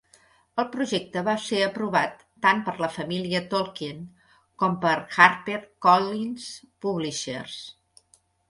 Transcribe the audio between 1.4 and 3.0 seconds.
ser aprovat tant per la